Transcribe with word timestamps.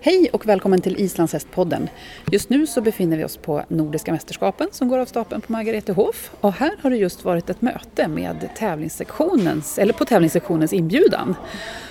Hej 0.00 0.30
och 0.32 0.46
välkommen 0.46 0.80
till 0.80 1.00
Islandshästpodden. 1.00 1.88
Just 2.30 2.50
nu 2.50 2.66
så 2.66 2.80
befinner 2.80 3.16
vi 3.16 3.24
oss 3.24 3.36
på 3.36 3.64
Nordiska 3.68 4.12
mästerskapen 4.12 4.68
som 4.72 4.88
går 4.88 4.98
av 4.98 5.06
stapeln 5.06 5.40
på 5.40 5.52
Margaretehof. 5.52 6.30
Och 6.40 6.52
här 6.52 6.72
har 6.82 6.90
det 6.90 6.96
just 6.96 7.24
varit 7.24 7.50
ett 7.50 7.62
möte 7.62 8.08
med 8.08 8.48
tävlingssektionens, 8.56 9.78
eller 9.78 9.92
på 9.92 10.04
tävlingssektionens 10.04 10.72
inbjudan. 10.72 11.34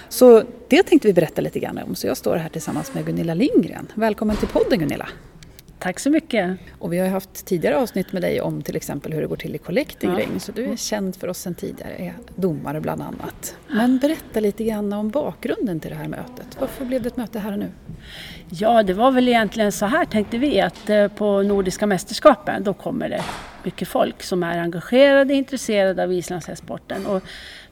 Så 0.10 0.44
det 0.68 0.84
tänkte 0.84 1.08
vi 1.08 1.14
berätta 1.14 1.42
lite 1.42 1.60
grann 1.60 1.78
om. 1.78 1.96
Så 1.96 2.08
jag 2.08 2.18
står 2.18 2.36
här 2.36 2.50
tillsammans 2.50 2.94
med 2.94 3.06
Gunilla 3.06 3.34
Lindgren. 3.34 3.88
Välkommen 3.96 4.36
till 4.36 4.48
podden 4.48 4.80
Gunilla! 4.80 5.08
Tack 5.81 5.99
så 5.99 6.09
mycket. 6.09 6.58
Och 6.80 6.94
vi 6.94 6.99
har 6.99 7.08
haft 7.08 7.45
tidigare 7.45 7.77
avsnitt 7.77 8.12
med 8.12 8.22
dig 8.22 8.41
om 8.41 8.62
till 8.62 8.76
exempel 8.76 9.13
hur 9.13 9.22
det 9.22 9.27
går 9.27 9.35
till 9.35 9.55
i 9.55 9.58
collecting 9.58 10.09
ja. 10.34 10.39
så 10.39 10.52
du 10.52 10.66
är 10.66 10.76
känd 10.76 11.16
för 11.16 11.27
oss 11.27 11.38
sedan 11.38 11.55
tidigare, 11.55 11.95
är 11.95 12.13
domare 12.35 12.81
bland 12.81 13.02
annat. 13.02 13.55
Men 13.67 13.98
berätta 13.98 14.39
lite 14.39 14.63
grann 14.63 14.94
om 14.94 15.09
bakgrunden 15.09 15.80
till 15.80 15.89
det 15.89 15.95
här 15.95 16.08
mötet. 16.08 16.58
Varför 16.59 16.86
blev 16.86 17.02
det 17.02 17.08
ett 17.08 17.17
möte 17.17 17.39
här 17.39 17.52
och 17.52 17.59
nu? 17.59 17.72
Ja, 18.50 18.83
det 18.83 18.94
var 18.94 19.11
väl 19.11 19.28
egentligen 19.28 19.72
så 19.72 19.86
här 19.86 20.06
tänkte 20.06 20.38
vi 20.38 20.61
att 20.61 20.89
eh, 20.89 21.08
på 21.08 21.41
Nordiska 21.44 21.88
mästerskapen 21.88 22.63
då 22.63 22.73
kommer 22.73 23.09
det 23.09 23.23
mycket 23.63 23.88
folk 23.88 24.23
som 24.23 24.44
är 24.44 24.58
engagerade, 24.58 25.34
intresserade 25.34 26.03
av 26.03 26.13
islandshästsporten. 26.13 27.06
Och 27.06 27.23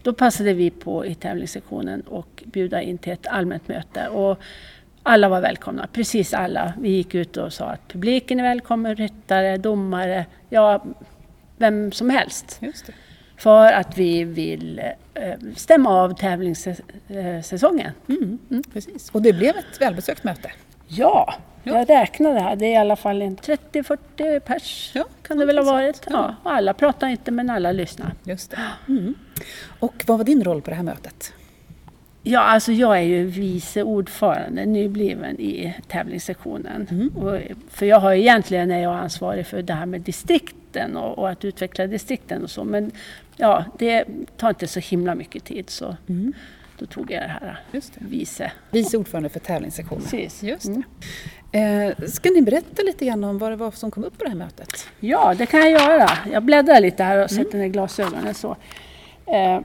då 0.03 0.13
passade 0.13 0.53
vi 0.53 0.69
på 0.69 1.05
i 1.05 1.15
tävlingssektionen 1.15 2.01
och 2.01 2.43
bjuda 2.45 2.81
in 2.81 2.97
till 2.97 3.13
ett 3.13 3.27
allmänt 3.27 3.67
möte. 3.67 4.07
Och 4.07 4.39
alla 5.09 5.29
var 5.29 5.41
välkomna, 5.41 5.87
precis 5.93 6.33
alla. 6.33 6.73
Vi 6.79 6.89
gick 6.89 7.15
ut 7.15 7.37
och 7.37 7.53
sa 7.53 7.65
att 7.65 7.87
publiken 7.87 8.39
är 8.39 8.43
välkommen, 8.43 8.95
ryttare, 8.95 9.57
domare, 9.57 10.25
ja, 10.49 10.83
vem 11.57 11.91
som 11.91 12.09
helst. 12.09 12.61
För 13.37 13.71
att 13.71 13.97
vi 13.97 14.23
vill 14.23 14.81
eh, 15.13 15.33
stämma 15.55 15.89
av 15.89 16.15
tävlingssäsongen. 16.15 17.91
Mm, 18.09 18.39
mm, 18.49 18.63
precis. 18.73 19.09
Och 19.09 19.21
det 19.21 19.33
blev 19.33 19.57
ett 19.57 19.81
välbesökt 19.81 20.23
möte? 20.23 20.51
Ja, 20.87 21.33
jag 21.63 21.89
räknade 21.89 22.39
här. 22.39 22.55
Det 22.55 22.65
är 22.65 22.71
i 22.71 22.75
alla 22.75 22.95
fall 22.95 23.21
30-40 23.21 24.39
pers 24.39 24.91
ja, 24.95 25.05
kan 25.21 25.37
det 25.37 25.45
väl 25.45 25.57
ha 25.57 25.65
varit. 25.65 26.07
Ja, 26.09 26.35
alla 26.43 26.73
pratar 26.73 27.07
inte 27.07 27.31
men 27.31 27.49
alla 27.49 27.71
lyssnar. 27.71 28.13
Just. 28.23 28.53
Mm. 28.87 29.15
Och 29.79 30.03
vad 30.07 30.17
var 30.17 30.25
din 30.25 30.43
roll 30.43 30.61
på 30.61 30.69
det 30.69 30.75
här 30.75 30.83
mötet? 30.83 31.33
Ja, 32.23 32.39
alltså 32.39 32.71
jag 32.71 32.97
är 32.97 33.01
ju 33.01 33.25
vice 33.25 33.83
ordförande, 33.83 34.65
nybliven 34.65 35.39
i 35.39 35.73
tävlingssektionen. 35.87 36.87
Mm. 36.91 37.09
Och, 37.09 37.39
för 37.69 37.85
jag 37.85 37.99
har 37.99 38.13
egentligen 38.13 38.71
är 38.71 38.79
jag 38.79 38.95
ansvarig 38.95 39.47
för 39.47 39.61
det 39.61 39.73
här 39.73 39.85
med 39.85 40.01
distrikten 40.01 40.97
och, 40.97 41.17
och, 41.17 41.29
att 41.29 41.45
utveckla 41.45 41.87
distrikten 41.87 42.43
och 42.43 42.49
så. 42.49 42.63
Men 42.63 42.91
ja, 43.37 43.65
det 43.77 44.05
tar 44.37 44.49
inte 44.49 44.67
så 44.67 44.79
himla 44.79 45.15
mycket 45.15 45.43
tid 45.43 45.69
så 45.69 45.95
mm. 46.07 46.33
då 46.77 46.85
tog 46.85 47.11
jag 47.11 47.21
det 47.23 47.27
här 47.27 47.59
Just 47.71 47.93
det. 47.93 48.05
vice. 48.05 48.51
Vice 48.71 48.97
ordförande 48.97 49.29
för 49.29 49.39
tävlingssektionen. 49.39 50.03
Precis. 50.03 50.43
Just 50.43 50.67
mm. 50.67 50.83
eh, 51.51 52.05
ska 52.07 52.29
ni 52.29 52.41
berätta 52.41 52.83
lite 52.83 53.05
grann 53.05 53.23
om 53.23 53.37
vad 53.37 53.51
det 53.51 53.55
var 53.55 53.71
som 53.71 53.91
kom 53.91 54.03
upp 54.03 54.17
på 54.17 54.23
det 54.23 54.29
här 54.29 54.37
mötet? 54.37 54.87
Ja, 54.99 55.33
det 55.37 55.45
kan 55.45 55.59
jag 55.59 55.71
göra. 55.71 56.09
Jag 56.31 56.43
bläddrar 56.43 56.79
lite 56.79 57.03
här 57.03 57.17
och 57.17 57.31
mm. 57.31 57.43
sätter 57.43 57.57
ner 57.57 57.67
glasögonen 57.67 58.33
så. 58.33 58.57
Eh, 59.25 59.61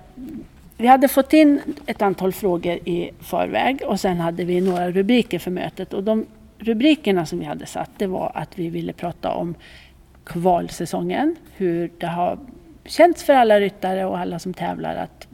vi 0.77 0.87
hade 0.87 1.09
fått 1.09 1.33
in 1.33 1.61
ett 1.87 2.03
antal 2.03 2.33
frågor 2.33 2.75
i 2.75 3.11
förväg 3.21 3.83
och 3.87 4.01
sen 4.01 4.21
hade 4.21 4.45
vi 4.45 4.61
några 4.61 4.91
rubriker 4.91 5.39
för 5.39 5.51
mötet. 5.51 5.93
Och 5.93 6.05
de 6.05 6.27
rubrikerna 6.59 7.27
som 7.27 7.39
vi 7.39 7.45
hade 7.45 7.67
satt 7.67 7.91
det 7.97 8.07
var 8.07 8.33
att 8.35 8.59
vi 8.59 8.69
ville 8.69 8.93
prata 8.93 9.31
om 9.31 9.55
kvalsäsongen, 10.25 11.37
hur 11.57 11.91
det 11.99 12.07
har 12.07 12.39
känts 12.85 13.25
för 13.25 13.33
alla 13.33 13.61
ryttare 13.61 14.05
och 14.05 14.19
alla 14.19 14.39
som 14.39 14.55
tävlar 14.55 14.97
att 14.97 15.29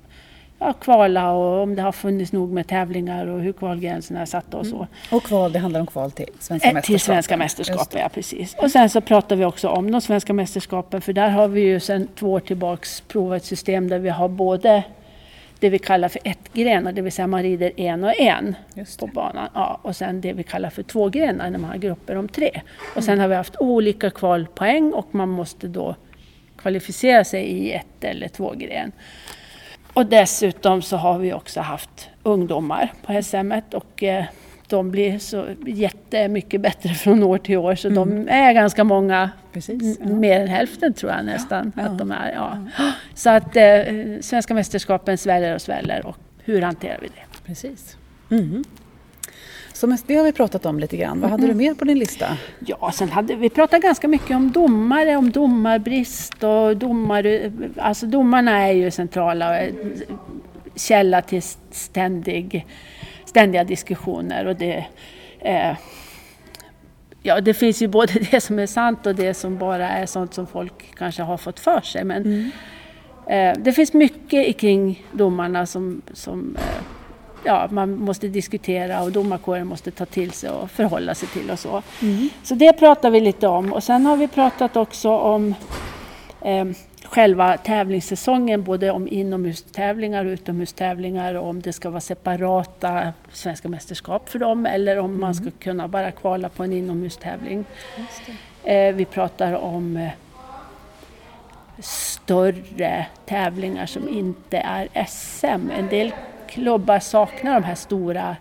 ja, 0.58 0.72
kvala 0.72 1.32
och 1.32 1.62
om 1.62 1.74
det 1.74 1.82
har 1.82 1.92
funnits 1.92 2.32
nog 2.32 2.52
med 2.52 2.66
tävlingar 2.66 3.26
och 3.26 3.40
hur 3.40 3.52
kvalgränserna 3.52 4.20
är 4.20 4.26
satta 4.26 4.56
och 4.56 4.66
så. 4.66 4.76
Mm. 4.76 4.88
Och 5.10 5.22
kval, 5.22 5.52
det 5.52 5.58
handlar 5.58 5.80
om 5.80 5.86
kval 5.86 6.10
till 6.10 6.26
svenska 6.38 6.72
mästerskap? 6.72 6.84
Till 6.84 7.00
svenska 7.00 7.36
mästerskap, 7.36 7.88
ja 7.92 8.08
precis. 8.14 8.54
Och 8.54 8.70
sen 8.70 8.90
så 8.90 9.00
pratar 9.00 9.36
vi 9.36 9.44
också 9.44 9.68
om 9.68 9.90
de 9.90 10.00
svenska 10.00 10.32
mästerskapen 10.32 11.00
för 11.00 11.12
där 11.12 11.28
har 11.28 11.48
vi 11.48 11.60
ju 11.60 11.80
sedan 11.80 12.08
två 12.14 12.32
år 12.32 12.40
tillbaks 12.40 13.00
provat 13.00 13.36
ett 13.36 13.44
system 13.44 13.88
där 13.88 13.98
vi 13.98 14.08
har 14.08 14.28
både 14.28 14.84
det 15.60 15.70
vi 15.70 15.78
kallar 15.78 16.08
för 16.08 16.20
ettgrenar, 16.24 16.92
det 16.92 17.02
vill 17.02 17.12
säga 17.12 17.26
man 17.26 17.42
rider 17.42 17.72
en 17.76 18.04
och 18.04 18.20
en 18.20 18.56
på 18.98 19.06
banan. 19.06 19.48
Ja, 19.54 19.80
och 19.82 19.96
sen 19.96 20.20
det 20.20 20.32
vi 20.32 20.42
kallar 20.42 20.70
för 20.70 20.82
tvågrenar 20.82 21.50
när 21.50 21.58
man 21.58 21.70
har 21.70 21.76
grupper 21.76 22.16
om 22.16 22.28
tre. 22.28 22.60
Och 22.96 23.04
sen 23.04 23.20
har 23.20 23.28
vi 23.28 23.34
haft 23.34 23.56
olika 23.56 24.10
kvalpoäng 24.10 24.92
och 24.92 25.14
man 25.14 25.28
måste 25.28 25.68
då 25.68 25.96
kvalificera 26.56 27.24
sig 27.24 27.44
i 27.44 27.72
ett 27.72 28.04
eller 28.04 28.28
två 28.28 28.54
gren. 28.56 28.92
Och 29.92 30.06
dessutom 30.06 30.82
så 30.82 30.96
har 30.96 31.18
vi 31.18 31.32
också 31.32 31.60
haft 31.60 32.08
ungdomar 32.22 32.92
på 33.06 33.22
SM 33.22 33.52
och 33.74 34.02
eh, 34.02 34.24
de 34.70 34.90
blir 34.90 35.18
så 35.18 35.46
jättemycket 35.66 36.60
bättre 36.60 36.88
från 36.94 37.22
år 37.22 37.38
till 37.38 37.56
år 37.56 37.74
så 37.74 37.88
mm. 37.88 38.24
de 38.24 38.32
är 38.32 38.52
ganska 38.52 38.84
många, 38.84 39.30
Precis, 39.52 39.98
ja. 40.00 40.06
mer 40.06 40.40
än 40.40 40.48
hälften 40.48 40.94
tror 40.94 41.12
jag 41.12 41.24
nästan 41.24 41.72
ja, 41.76 41.82
att 41.82 41.98
de 41.98 42.10
är. 42.12 42.32
Ja. 42.32 42.58
Så 43.14 43.30
att 43.30 43.56
eh, 43.56 43.64
svenska 44.20 44.54
mästerskapen 44.54 45.18
sväller 45.18 45.54
och 45.54 45.62
sväller 45.62 46.06
och 46.06 46.16
hur 46.44 46.62
hanterar 46.62 46.98
vi 47.02 47.06
det? 47.06 47.46
Precis. 47.46 47.96
Mm. 48.30 48.64
Så 49.72 49.96
det 50.06 50.14
har 50.14 50.24
vi 50.24 50.32
pratat 50.32 50.66
om 50.66 50.78
lite 50.78 50.96
grann. 50.96 51.20
Vad 51.20 51.30
hade 51.30 51.44
mm. 51.44 51.56
du 51.58 51.64
mer 51.64 51.74
på 51.74 51.84
din 51.84 51.98
lista? 51.98 52.38
Ja, 52.66 52.92
sen 52.94 53.08
hade 53.08 53.36
vi 53.36 53.50
pratat 53.50 53.82
ganska 53.82 54.08
mycket 54.08 54.36
om 54.36 54.52
domare, 54.52 55.16
om 55.16 55.30
domarbrist 55.30 56.44
och 56.44 56.76
domare. 56.76 57.52
Alltså 57.76 58.06
domarna 58.06 58.68
är 58.68 58.72
ju 58.72 58.90
centrala 58.90 59.60
källa 60.74 61.22
till 61.22 61.42
ständig 61.70 62.66
ständiga 63.30 63.64
diskussioner 63.64 64.46
och 64.46 64.56
det 64.56 64.86
eh, 65.38 65.76
Ja, 67.22 67.40
det 67.40 67.54
finns 67.54 67.82
ju 67.82 67.88
både 67.88 68.12
det 68.30 68.40
som 68.40 68.58
är 68.58 68.66
sant 68.66 69.06
och 69.06 69.14
det 69.14 69.34
som 69.34 69.58
bara 69.58 69.88
är 69.88 70.06
sånt 70.06 70.34
som 70.34 70.46
folk 70.46 70.94
kanske 70.94 71.22
har 71.22 71.36
fått 71.36 71.60
för 71.60 71.80
sig. 71.80 72.04
Men 72.04 72.22
mm. 72.22 72.50
eh, 73.26 73.62
det 73.62 73.72
finns 73.72 73.92
mycket 73.92 74.58
kring 74.58 75.04
domarna 75.12 75.66
som, 75.66 76.02
som 76.12 76.56
eh, 76.56 76.82
ja, 77.44 77.68
man 77.70 77.96
måste 77.96 78.28
diskutera 78.28 79.02
och 79.02 79.12
domarkåren 79.12 79.66
måste 79.66 79.90
ta 79.90 80.06
till 80.06 80.30
sig 80.30 80.50
och 80.50 80.70
förhålla 80.70 81.14
sig 81.14 81.28
till 81.28 81.50
och 81.50 81.58
så. 81.58 81.82
Mm. 82.02 82.28
Så 82.42 82.54
det 82.54 82.72
pratar 82.72 83.10
vi 83.10 83.20
lite 83.20 83.48
om. 83.48 83.72
Och 83.72 83.84
sen 83.84 84.06
har 84.06 84.16
vi 84.16 84.28
pratat 84.28 84.76
också 84.76 85.10
om 85.10 85.54
eh, 86.40 86.64
själva 87.10 87.56
tävlingssäsongen, 87.56 88.62
både 88.62 88.90
om 88.90 89.08
inomhustävlingar 89.08 90.24
och 90.24 90.30
utomhustävlingar 90.30 91.34
och 91.34 91.48
om 91.48 91.60
det 91.60 91.72
ska 91.72 91.90
vara 91.90 92.00
separata 92.00 93.12
svenska 93.32 93.68
mästerskap 93.68 94.28
för 94.28 94.38
dem 94.38 94.66
eller 94.66 94.98
om 94.98 95.04
mm. 95.04 95.20
man 95.20 95.34
ska 95.34 95.50
kunna 95.58 95.88
bara 95.88 96.10
kvala 96.10 96.48
på 96.48 96.64
en 96.64 96.72
inomhustävling. 96.72 97.64
Eh, 98.64 98.94
vi 98.94 99.04
pratar 99.04 99.52
om 99.52 99.96
eh, 99.96 100.10
större 101.82 103.06
tävlingar 103.26 103.86
som 103.86 104.08
inte 104.08 104.58
är 104.58 105.06
SM. 105.06 105.70
En 105.70 105.88
del 105.88 106.12
klubbar 106.48 106.98
saknar 106.98 107.54
de 107.54 107.64
här 107.64 107.74
stora 107.74 108.36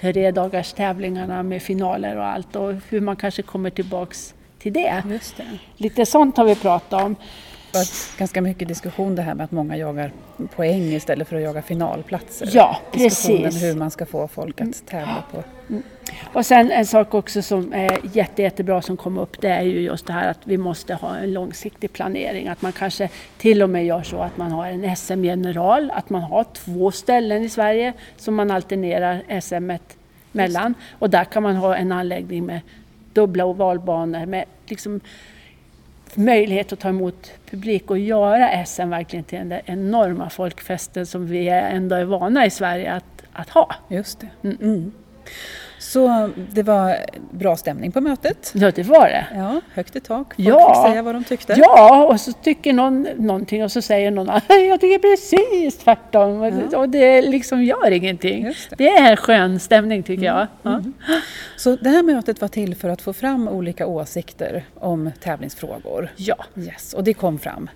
tre 0.00 0.30
dagars 0.30 0.72
tävlingarna 0.72 1.42
med 1.42 1.62
finaler 1.62 2.16
och 2.16 2.26
allt 2.26 2.56
och 2.56 2.74
hur 2.88 3.00
man 3.00 3.16
kanske 3.16 3.42
kommer 3.42 3.70
tillbaks 3.70 4.34
till 4.58 4.72
det. 4.72 5.02
det. 5.36 5.44
Lite 5.76 6.06
sånt 6.06 6.36
har 6.36 6.44
vi 6.44 6.54
pratat 6.54 7.02
om 7.02 7.16
varit 7.74 8.18
ganska 8.18 8.42
mycket 8.42 8.68
diskussion 8.68 9.14
det 9.14 9.22
här 9.22 9.34
med 9.34 9.44
att 9.44 9.52
många 9.52 9.76
jagar 9.76 10.12
poäng 10.56 10.82
istället 10.82 11.28
för 11.28 11.36
att 11.36 11.42
jaga 11.42 11.62
finalplatser. 11.62 12.48
Ja, 12.52 12.80
precis. 12.92 13.62
hur 13.62 13.74
man 13.74 13.90
ska 13.90 14.06
få 14.06 14.28
folk 14.28 14.60
att 14.60 14.86
tävla 14.86 15.24
på. 15.32 15.42
Mm. 15.68 15.82
Och 16.32 16.46
sen 16.46 16.70
en 16.70 16.86
sak 16.86 17.14
också 17.14 17.42
som 17.42 17.72
är 17.72 17.98
jätte, 18.12 18.42
jättebra 18.42 18.82
som 18.82 18.96
kom 18.96 19.18
upp 19.18 19.40
det 19.40 19.48
är 19.48 19.62
ju 19.62 19.80
just 19.80 20.06
det 20.06 20.12
här 20.12 20.30
att 20.30 20.38
vi 20.44 20.56
måste 20.56 20.94
ha 20.94 21.16
en 21.16 21.32
långsiktig 21.32 21.92
planering. 21.92 22.48
Att 22.48 22.62
man 22.62 22.72
kanske 22.72 23.08
till 23.38 23.62
och 23.62 23.70
med 23.70 23.86
gör 23.86 24.02
så 24.02 24.22
att 24.22 24.36
man 24.36 24.50
har 24.50 24.66
en 24.66 24.96
SM-general, 24.96 25.90
att 25.90 26.10
man 26.10 26.22
har 26.22 26.44
två 26.44 26.90
ställen 26.90 27.42
i 27.42 27.48
Sverige 27.48 27.92
som 28.16 28.34
man 28.34 28.50
alternerar 28.50 29.40
SM 29.40 29.70
mellan. 30.32 30.74
Och 30.98 31.10
där 31.10 31.24
kan 31.24 31.42
man 31.42 31.56
ha 31.56 31.76
en 31.76 31.92
anläggning 31.92 32.46
med 32.46 32.60
dubbla 33.12 33.44
ovalbanor 33.44 34.26
med 34.26 34.44
liksom 34.66 35.00
möjlighet 36.16 36.72
att 36.72 36.80
ta 36.80 36.88
emot 36.88 37.32
publik 37.50 37.90
och 37.90 37.98
göra 37.98 38.66
SM 38.66 38.90
verkligen 38.90 39.24
till 39.24 39.48
den 39.48 39.60
enorma 39.64 40.30
folkfesten 40.30 41.06
som 41.06 41.26
vi 41.26 41.48
ändå 41.48 41.96
är 41.96 42.04
vana 42.04 42.46
i 42.46 42.50
Sverige 42.50 42.92
att, 42.92 43.22
att 43.32 43.48
ha. 43.50 43.74
Just 43.88 44.20
det. 44.20 44.48
Mm. 44.60 44.92
Mm. 45.80 46.30
Så 46.30 46.30
det 46.52 46.62
var 46.62 46.96
bra 47.30 47.56
stämning 47.56 47.92
på 47.92 48.00
mötet. 48.00 48.52
Ja, 48.54 48.70
det 48.74 48.82
var 48.82 49.08
det. 49.08 49.26
Ja, 49.34 49.60
högt 49.74 49.96
i 49.96 50.00
tak. 50.00 50.34
Folk 50.34 50.48
Ja. 50.48 50.74
fick 50.84 50.90
säga 50.92 51.02
vad 51.02 51.14
de 51.14 51.24
tyckte. 51.24 51.54
Ja, 51.58 52.04
och 52.06 52.20
så 52.20 52.32
tycker 52.32 52.72
någon 52.72 53.02
någonting 53.16 53.64
och 53.64 53.72
så 53.72 53.82
säger 53.82 54.10
någon 54.10 54.30
att 54.30 54.44
jag 54.48 54.80
tycker 54.80 54.98
precis 54.98 55.78
tvärtom. 55.78 56.40
Och 56.76 56.88
det 56.88 57.22
liksom 57.22 57.62
gör 57.64 57.90
ingenting. 57.90 58.44
Det. 58.44 58.76
Det 58.76 58.88
är 58.88 59.10
en 59.10 59.16
skön 59.16 59.60
stämning 59.60 60.02
tycker 60.02 60.24
jag. 60.24 60.46
Ja. 60.62 60.82
Så 61.56 61.76
det 61.76 61.88
här 61.90 62.02
mötet 62.02 62.40
var 62.40 62.48
till 62.48 62.74
för 62.74 62.88
att 62.88 63.02
få 63.02 63.12
fram 63.12 63.48
olika 63.48 63.86
åsikter 63.86 64.64
om 64.74 65.10
tävlingsfrågor. 65.20 66.08
ja, 66.16 66.36
Yes, 66.56 66.94
och 66.94 67.04
det 67.04 67.14
kom 67.14 67.38
fram. 67.38 67.70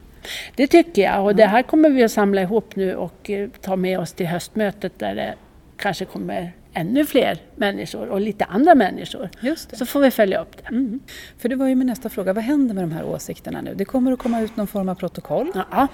det 0.57 0.67
tycker 0.67 1.03
jag. 1.03 1.25
Och 1.25 1.35
det 1.37 1.47
här 1.47 1.63
kommer 1.63 1.91
vi 1.91 2.05
att 2.05 2.11
samla 2.13 2.43
ihop 2.43 2.77
nu 2.77 2.95
och 2.95 3.31
eh, 3.31 3.49
ta 3.61 3.77
med 3.77 3.99
oss 4.01 4.13
till 4.13 4.27
höstmötet 4.27 4.99
där 4.99 5.15
det 5.15 5.35
kanske 5.77 6.05
kommer 6.05 6.53
ännu 6.73 7.05
fler 7.05 7.39
människor 7.57 8.09
och 8.09 8.21
lite 8.21 8.45
andra 8.45 8.75
människor. 8.75 9.31
Just 9.41 9.71
det. 9.71 9.77
Så 9.77 9.87
får 9.87 10.01
vi 10.01 10.11
följa 10.11 10.41
upp 10.41 10.57
det. 10.57 10.69
Mm. 10.69 11.01
För 11.39 11.49
det 11.49 11.57
var 11.57 11.69
ju 11.69 11.75
min 11.75 11.87
nästa 11.87 12.09
fråga, 12.09 12.33
vad 12.33 12.45
händer 12.45 12.75
med 12.75 12.85
de 12.85 12.93
här 12.93 13.05
åsikterna 13.05 13.61
nu? 13.61 13.75
Det 13.75 13.85
kommer 13.85 14.13
att 14.13 14.19
komma 14.19 14.41
ut 14.41 14.57
någon 14.57 14.67
form 14.67 14.89
av 14.89 14.95
protokoll. 14.95 15.53
Ja. 15.71 15.89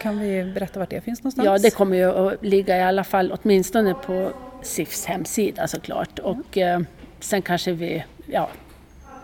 Kan 0.00 0.18
vi 0.18 0.44
berätta 0.44 0.78
vart 0.78 0.90
det 0.90 1.00
finns 1.00 1.22
någonstans? 1.22 1.46
Ja, 1.46 1.58
det 1.58 1.70
kommer 1.70 1.96
ju 1.96 2.04
att 2.04 2.44
ligga 2.44 2.76
i 2.78 2.82
alla 2.82 3.04
fall 3.04 3.38
åtminstone 3.42 3.94
på 3.94 4.32
SIFs 4.62 5.06
hemsida 5.06 5.68
såklart. 5.68 6.18
Och 6.18 6.58
eh, 6.58 6.80
sen 7.20 7.42
kanske 7.42 7.72
vi, 7.72 8.04
ja, 8.26 8.50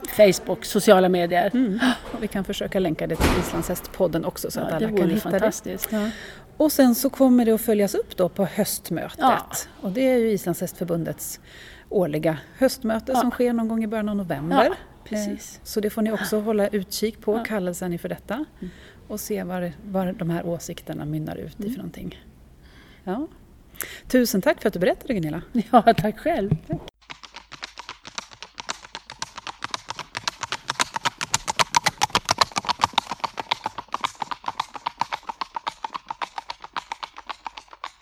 Facebook, 0.08 0.64
sociala 0.64 1.08
medier. 1.08 1.50
Mm. 1.54 1.78
Och 2.12 2.22
vi 2.22 2.28
kan 2.28 2.44
försöka 2.44 2.78
länka 2.80 3.06
det 3.06 3.16
till 3.16 3.40
Islandshästpodden 3.40 4.24
också 4.24 4.50
så 4.50 4.60
att 4.60 4.70
Ja, 4.72 4.78
det 4.78 4.86
alla 4.86 4.96
kan 4.96 5.10
hitta 5.10 5.30
fantastiskt. 5.30 5.90
det. 5.90 6.10
Och 6.56 6.72
sen 6.72 6.94
så 6.94 7.10
kommer 7.10 7.44
det 7.44 7.52
att 7.52 7.60
följas 7.60 7.94
upp 7.94 8.16
då 8.16 8.28
på 8.28 8.44
höstmötet. 8.44 9.18
Ja. 9.18 9.46
Och 9.80 9.92
det 9.92 10.00
är 10.00 10.18
ju 10.18 10.30
Islandshästförbundets 10.30 11.40
årliga 11.88 12.38
höstmöte 12.58 13.12
Ja. 13.12 13.20
som 13.20 13.30
sker 13.30 13.52
någon 13.52 13.68
gång 13.68 13.84
i 13.84 13.86
början 13.86 14.08
av 14.08 14.16
november. 14.16 14.64
Ja, 14.68 14.74
precis. 15.04 15.56
Eh, 15.56 15.64
Så 15.64 15.80
det 15.80 15.90
får 15.90 16.02
ni 16.02 16.12
också 16.12 16.40
hålla 16.40 16.68
utkik 16.68 17.20
på, 17.20 17.32
Ja. 17.32 17.34
Mm. 17.36 17.44
kallelsen 17.46 17.92
inför 17.92 18.08
detta. 18.08 18.44
Och 19.08 19.20
se 19.20 19.42
var, 19.42 19.72
var 19.84 20.12
de 20.18 20.30
här 20.30 20.46
åsikterna 20.46 21.04
mynnar 21.04 21.36
ut 21.36 21.58
Mm. 21.58 21.70
i 21.70 21.74
för 21.74 21.78
någonting. 21.78 22.20
Ja. 23.04 23.26
Tusen 24.08 24.42
tack 24.42 24.60
för 24.60 24.68
att 24.68 24.72
du 24.72 24.78
berättade 24.80 25.14
Gunilla. 25.14 25.42
Ja, 25.52 25.82
tack 25.96 26.18
själv. 26.18 26.56
Tack. 26.66 26.80